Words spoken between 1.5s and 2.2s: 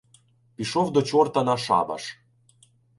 на шабаш.